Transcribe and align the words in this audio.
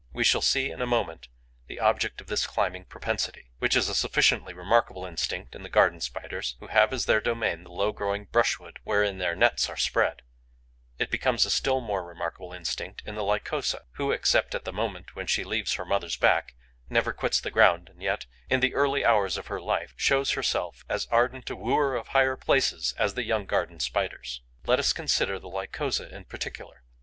We 0.13 0.23
shall 0.23 0.41
see, 0.41 0.71
in 0.71 0.81
a 0.81 0.87
moment, 0.87 1.27
the 1.67 1.79
object 1.79 2.21
of 2.21 2.25
this 2.25 2.47
climbing 2.47 2.85
propensity, 2.85 3.51
which 3.59 3.75
is 3.75 3.87
a 3.87 3.93
sufficiently 3.93 4.51
remarkable 4.51 5.05
instinct 5.05 5.53
in 5.53 5.61
the 5.61 5.69
Garden 5.69 6.01
Spiders, 6.01 6.55
who 6.59 6.65
have 6.69 6.91
as 6.91 7.05
their 7.05 7.21
domain 7.21 7.63
the 7.63 7.71
low 7.71 7.91
growing 7.91 8.25
brushwood 8.25 8.79
wherein 8.83 9.19
their 9.19 9.35
nets 9.35 9.69
are 9.69 9.77
spread; 9.77 10.23
it 10.97 11.11
becomes 11.11 11.45
a 11.45 11.51
still 11.51 11.81
more 11.81 12.03
remarkable 12.03 12.51
instinct 12.51 13.03
in 13.05 13.13
the 13.13 13.21
Lycosa, 13.23 13.81
who, 13.91 14.11
except 14.11 14.55
at 14.55 14.65
the 14.65 14.73
moment 14.73 15.15
when 15.15 15.27
she 15.27 15.43
leaves 15.43 15.73
her 15.75 15.85
mother's 15.85 16.17
back, 16.17 16.55
never 16.89 17.13
quits 17.13 17.39
the 17.39 17.51
ground 17.51 17.87
and 17.87 18.01
yet, 18.01 18.25
in 18.49 18.59
the 18.59 18.73
early 18.73 19.05
hours 19.05 19.37
of 19.37 19.45
her 19.49 19.61
life, 19.61 19.93
shows 19.95 20.31
herself 20.31 20.83
as 20.89 21.05
ardent 21.11 21.47
a 21.51 21.55
wooer 21.55 21.95
of 21.95 22.07
high 22.07 22.27
places 22.33 22.95
as 22.97 23.13
the 23.13 23.23
young 23.23 23.45
Garden 23.45 23.79
Spiders. 23.79 24.41
Let 24.65 24.79
us 24.79 24.93
consider 24.93 25.37
the 25.37 25.47
Lycosa 25.47 26.09
in 26.11 26.25
particular. 26.25 26.81